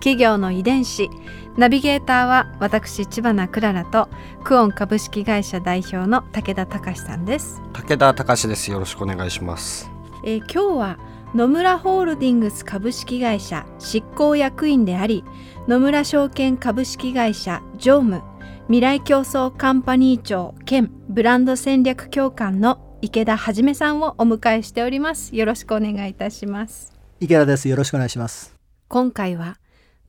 [0.00, 1.08] 企業の遺伝子。
[1.56, 4.08] ナビゲーターは私千葉なクララと
[4.44, 7.62] クオン株式会社代表の武田隆さんです。
[7.72, 8.70] 武田隆です。
[8.70, 9.90] よろしくお願いします。
[10.24, 10.98] えー今日は
[11.34, 15.22] 野村ホールディングス株式会社執行役員であり
[15.68, 18.22] 野村証券株式会社常務
[18.66, 25.34] 未来競争カンパニー長兼ブランド戦略協官の池田はじめさんをお迎えしております。
[25.34, 26.92] よろしくお願いいたします。
[27.20, 27.68] 池田です。
[27.68, 28.54] よろしくお願いします。
[28.88, 29.59] 今回は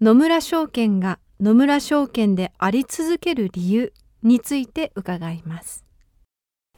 [0.01, 5.85] 野村証券が野村証券であり続ける理由について伺います、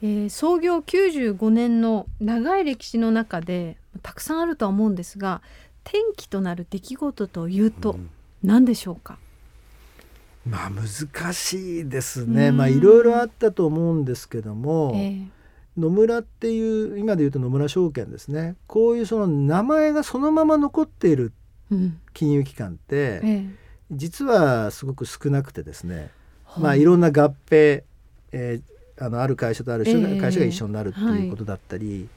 [0.02, 5.42] えー創業95年の長い歴史の中でたくさんあるとは思うんですが
[5.86, 7.96] 転機となる出来事というと
[8.44, 9.18] 何でしょうか、
[10.46, 12.50] まあ難しいですね。
[12.50, 12.58] うん。
[12.58, 15.28] まあいろいろあったと思うんですけども、えー
[15.76, 18.56] 野村っていう今で言うと野村証券ですね。
[18.68, 21.34] こういうその名前がそのまま残っているうん
[22.14, 23.46] 金融機関って、え
[23.92, 26.10] 実はすごく少なくてですね。
[26.48, 27.84] ーまあいろんな合併、
[28.32, 28.62] えー
[29.00, 30.20] あのある会社とあるええ。
[30.20, 32.08] 会社が一緒になるってはいいうことだったり。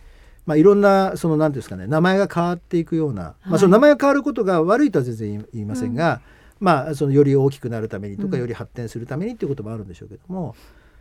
[0.45, 3.49] まあ、いろんなその何ていうんですかね名前が変わっていくような、はい。
[3.49, 6.21] まあ、その名前が変わることが悪いとは全然言いませんが、
[6.61, 8.41] まあ、そのより大きくなるためにとか、うん。
[8.41, 10.55] より発展するためにっていうこともあるんでしょうけども、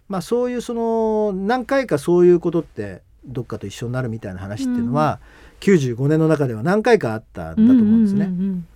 [0.10, 5.20] まあ、そういうその何回かそういうことってどっかと一緒になるみたいな話っていうのは、
[5.62, 8.26] 95年の中では何回かあったんだと思うんですね。
[8.26, 8.68] うんうん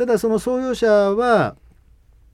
[0.00, 1.56] ただその創業者は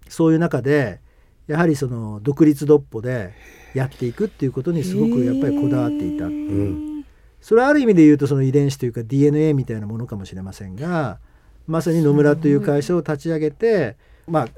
[0.08, 1.00] そういう中で
[1.48, 3.34] やはりその独立独歩で
[3.75, 6.26] やっていくっていうことにすごくやっぱりこだわっていた。
[6.26, 6.31] へー。
[6.31, 6.62] う
[7.00, 7.04] ん。
[7.41, 11.19] それはある意味で言うとその遺伝子というか DNA みたいなものかもしれませんが
[11.66, 13.97] まさに野村という会社を立ち上げて
[14.28, 14.48] まあ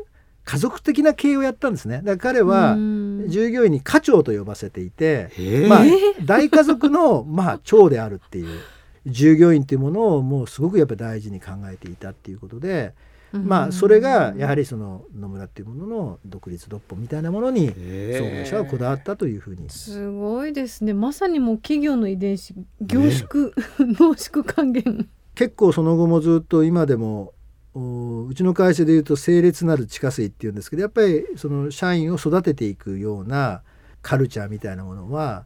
[0.44, 2.02] 家族的な経営をやったんですね。
[2.04, 3.24] だから彼はうん。
[3.28, 5.66] 従業員に課長と呼ばせていて、えー。
[5.66, 5.84] まあ、
[6.24, 8.60] 大家族のまあ長であるっていう
[9.06, 12.94] 従業員っていうものをもうすごくやっぱり大事に考えていたっていうことで、
[13.32, 18.47] まあそれがやはりその野村っていうものの独立独歩みたいなものにえー。
[18.47, 19.69] 創業者はこだわったというふうに。
[19.69, 20.94] すごいですね。
[20.94, 25.08] まさにもう企業の遺伝子凝縮、 濃縮還元。
[25.34, 27.32] 結構その後もずっと今でも
[27.75, 33.62] おうちの会社でいうと清烈なる地下水っていうんですけどやっぱりその社員を育てていくような
[34.03, 35.44] カルチャーみたいなものは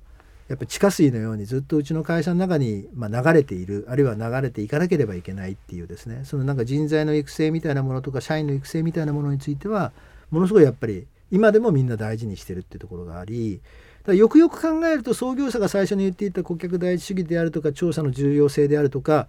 [0.53, 6.27] やっぱ地下水のようにずっとうちの会社の中にまあ流れているあるいは流れていかなければいけないっていうですね。
[6.27, 9.93] そのなんか人材の育成みたいなものとか社員の育成みたいなものについては
[10.31, 13.63] ものすごいやっぱり今でもみんな大事にしてるっていうところがあり
[14.05, 19.29] だよくよく考えると創業者が最初に言っていた顧客第一主義であるとか調査の重要性であるとか、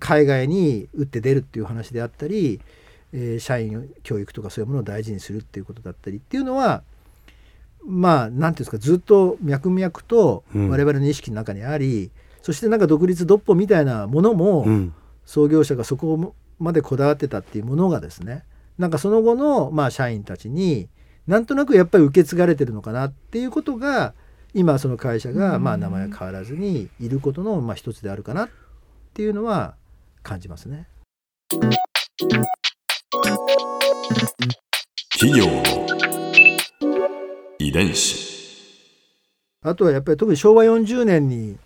[0.00, 2.60] 海外に打って出るっていう話であったり、
[3.38, 6.82] 社員教育とかそういうものを大事にするっていうことだったりっていうのは
[7.86, 10.68] まあ何ていうんですかずっと脈々とうん。
[10.70, 12.10] 我々の意識の中にあり、
[12.42, 14.94] そしてなんか独立独歩みたいなものも、うん。
[15.24, 18.44] 創業者がそこまでこだわってたっていうものがですね
[18.78, 20.88] なんかその後のまあ社員たちに
[21.26, 24.14] なんとなくやっぱり受け継がれてるのかなっていうことが
[24.52, 28.48] 今その会社がまあ名前は変わらずにいることのまあ一つであるかなっ
[29.14, 29.74] ていうのは
[30.22, 30.86] 感じますね。
[35.18, 35.83] 企業
[37.74, 38.32] 伝子。
[39.62, 41.58] あとはやっぱり特に昭和40年に、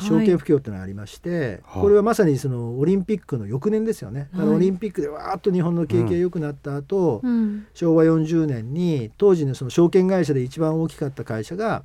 [0.00, 1.82] 証券不況っていうのがありまして、はい。
[1.82, 4.28] これはまさにそのオリンピックの翌年ですよね。
[4.32, 4.48] はい。
[4.48, 7.66] オリンピックでわーっと日本の景気が良くなった後、うん。
[7.74, 11.82] 昭和40年に当時のその証券会社で一番大きかった会社が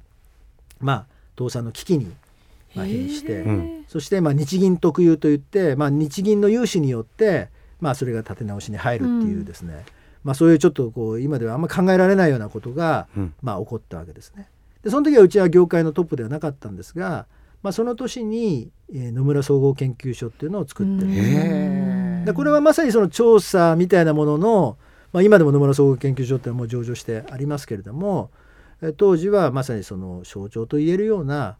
[0.79, 1.05] まあ
[1.35, 2.11] 倒産の危機に
[2.75, 3.43] まあ瀕して、
[3.87, 7.49] そしてまあ日銀特有といって、まあ、日銀の融資によって、
[7.81, 9.83] まあ、それが立て直しに入るっていうですね、
[10.23, 13.33] まあ、そういうちょっとこう今ではあんま考えられないようなことが、うん。
[13.41, 14.47] まあ、起こったわけですね。
[14.83, 17.25] でその時はうちは業界のトップではなかったんですが、
[17.61, 21.07] まあ、その年に、えー野村総合研究所っていうのを作ってる。
[21.07, 24.77] んでこれはまさにその調査みたいなものの、
[25.11, 28.31] まあ、今でも野村総合研究所っていうのはもう上場してありますけれども
[28.81, 31.57] えー当時はまさにその象徴と言えるような、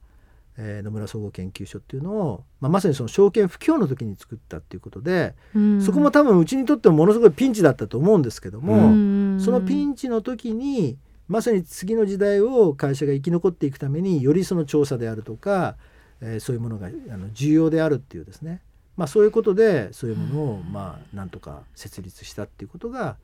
[0.58, 5.82] えー野村総合研究所っていうのを、まあ、まさにその証券不況の時に作ったっていうことで、うん。
[5.82, 9.40] そこも多分うちにとってもものすごいピンチだったと思うんですけども、うん。
[9.42, 10.98] そのピンチの時に
[11.28, 15.76] まさに次の時代を会社が生き残っていくためによりその調査であるとか、
[16.22, 18.62] えーそういうものがあの重要であるっていうですね、
[18.96, 23.18] まあ、そういうことでそういうものをまあなんとか設立したっていうことが、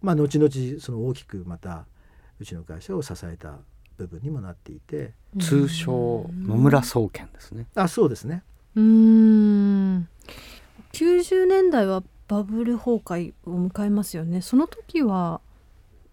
[0.00, 1.86] まあ後々その大きくまた
[2.40, 3.58] うちの会社を支えた
[3.96, 7.66] 部分にもなっていて通称野村総研ですね。
[7.74, 8.42] あそうですね
[8.74, 10.08] うーん
[10.92, 15.40] 90年代はバブル崩壊を迎えますよねその時は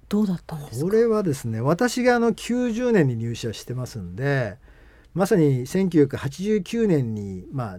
[0.10, 0.86] どうだったんですか？
[0.86, 4.58] これはですね私があの90年に入社してますんで
[5.14, 7.78] まさに1989年にまあ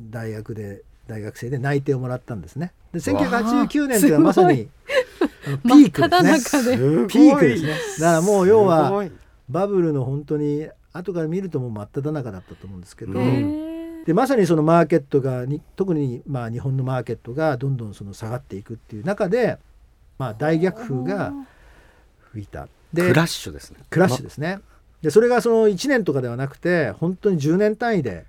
[0.00, 2.72] 大学で大学生で内定をもらったんですね。
[2.92, 4.68] で1989年っていうのはまさに
[5.64, 6.32] ピークですね。
[6.32, 6.76] 真っ只中で
[7.06, 7.68] ピークですね。
[8.00, 9.04] だからもう要すは
[9.48, 13.14] バブルの本当に後から見るともう真っ只中だったと思うんですけど、
[14.04, 19.58] でまさにそのマーケットがに特にまあ日本のマーケットがどんどんその下がっていくっていう中で、
[20.18, 21.32] まあ、大逆風が
[22.32, 22.68] 吹いた。
[22.92, 23.78] でクラッシュですね。
[23.90, 24.60] クラッシュですね。
[25.02, 28.24] でそれがその1年とかではなくて本当に10年単位で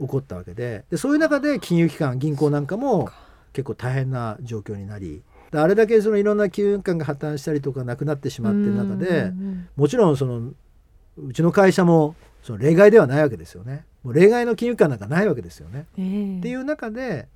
[0.00, 3.08] 起こったわけででそういう中で金融機関銀行なんかも
[3.52, 5.22] 結構大変な状況になりで
[5.60, 10.52] あれだけそのいろんな金融機関が破綻したりとかなくなってしまっている中うんでうんもちろんその
[11.18, 13.84] うちの会社もその例外ではないわけですよね。
[14.02, 15.86] もう例外の金融機関なんかないわけですよね。
[15.92, 16.00] って
[16.48, 17.28] いう中で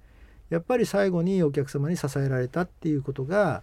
[0.51, 3.63] やっぱり最後にお客様に支えられたっていうことが、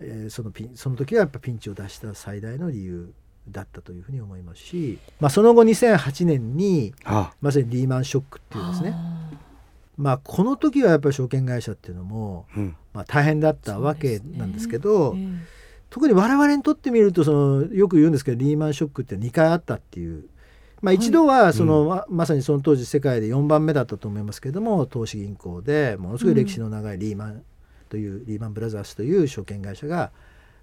[0.00, 3.12] えーそのピンその時はやっぱピンチを出した最大の理由
[3.48, 8.92] だったというふうに思いますし、まあ、その後2008年にあまさにリーマンショックっていうですね。
[8.94, 9.30] あ。
[9.96, 15.62] まあこの時はやっぱり証券会社っていうのも、うんまあ、大変だったわけなんですけどーえ。
[15.90, 20.24] 特に我々にとってみるとそのよく言うんですけどリーマンショックって2回あったっていう。
[20.80, 27.44] まあ、一度はその、ままさにその当時世界で4番目だったと思いますけれども投資銀行でものすごい歴史の長いリーマン
[27.88, 30.10] という、リーマンブラザーズという証券会社が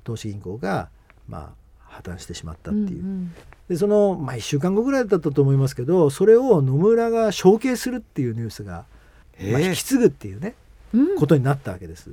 [0.03, 0.89] 投資銀行が
[1.27, 3.33] まあ破綻してしまったえっていう、ん
[3.69, 8.85] でその、まあ、1週間後ぐらいだったと思いますけどそれを野村が承継するっていうニュースが、
[9.37, 10.39] えまあ、引き継ぐっていうね。
[10.39, 10.68] うんうん
[11.17, 12.11] ことになったわけです。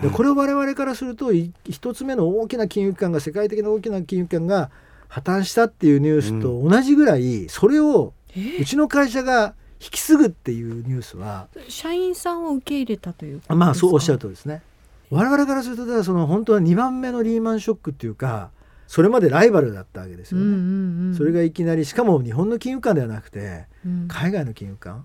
[0.00, 4.70] でこれを我々からするとい一つ目の大きな金融機関が世界的な大きな金融機関が
[5.08, 8.14] 破綻したっていうニュースと同じぐらいそれを
[8.60, 14.62] うちの会社が引き継ぐっていうニュースは社員さんを受け入れたというまあそうおっしゃるとですね。
[15.10, 18.50] 我々からするとだからその本当は2番目のリーマンショックっていうか
[18.86, 21.14] それまでライバルだったわけですよね。
[21.14, 23.66] それがいきなりしかも日本の金融機関ではなくて
[24.08, 25.04] 海外の金融機関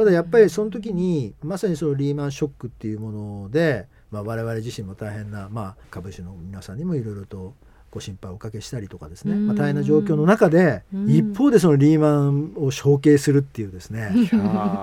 [0.00, 3.12] ただやっぱりその時にまさにそのリーマンショックっていうも
[3.42, 7.52] ので、まあ、我々自身も大変な、まあ、株主の皆さんにもいろいろと
[7.90, 11.10] ご心配をおかけしたりとかですね、まあ、大変な状況の中でうん。
[11.10, 14.10] 一方でそのリーマンを承継するっていうですね。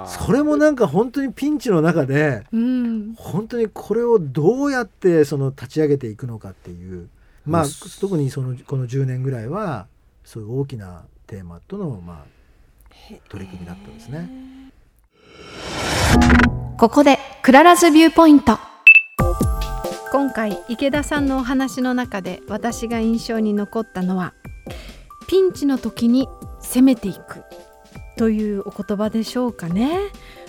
[0.05, 3.15] それもなんか本当にピンチの中でうん。
[3.15, 7.09] 本当にこれをどうやってその立ち上げていくのかっていう。
[7.43, 9.87] まあうん特にそのこの10年ぐらいは
[10.23, 12.37] そういう大きなテーマとのまあ
[13.29, 14.29] 取り組みだったんですね。
[16.77, 18.59] ここでクララズビューポイント。
[20.11, 24.33] 今回池田さんのお話の中で私が印象に残ったのは
[25.27, 26.27] ピンチの時に
[26.59, 27.43] 攻めていく。
[28.17, 29.99] というお言葉でしょうかね。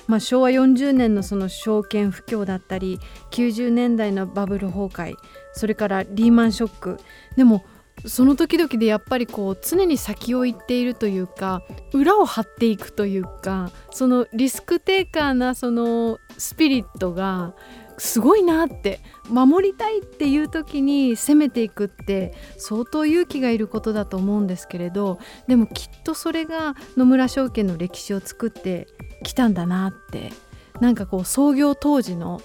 [0.06, 2.98] まあ、昭和40年のその証券不況だったり
[3.30, 5.16] 90年代のバブル崩壊
[5.52, 6.98] それからリーマンショック。
[7.36, 7.64] でも
[8.06, 11.62] その時々でやっぱりこう常に先を行っているというか
[11.92, 17.54] 裏を張っていくというかそのリスクテイカーなそのスピリットが
[17.98, 28.86] すごいなって守りたいっていう時に攻めていくって相当勇気がいることだと思うんですけれどでもきっとそれが野村証券の歴史を作って
[29.24, 30.32] きたんだなって
[30.80, 32.40] なんかこう創業当時の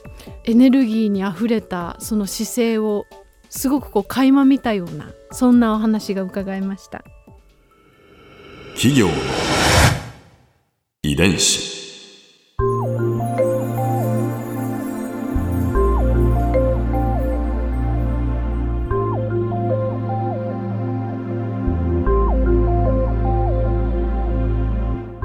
[0.45, 3.05] エネルギーにあふれたその姿勢を
[3.55, 7.03] すごくこう垣間見たようなそんなお話が伺いました。
[8.73, 9.13] 企業の
[11.03, 11.71] 遺伝子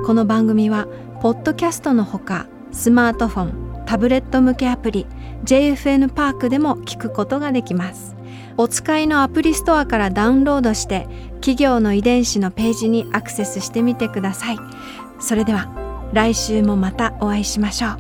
[0.05, 0.87] この番組は
[1.23, 5.07] ポッドキャストのほかスマートフォンタブレット向けアプリ
[5.45, 8.18] JFN パークでも聞くことができます
[8.61, 14.59] お使いのアプリストアからダウンロードして企業の遺伝子のページにアクセスしてみてください。
[15.21, 15.73] それでは
[16.13, 17.99] 来週もまたお会いしましょう。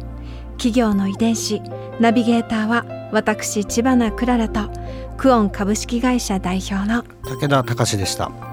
[0.57, 1.63] 企業の遺伝子
[2.01, 4.69] ナビゲーターは私千葉なクララと
[5.17, 8.48] クオン株式会社代表の武田隆でした。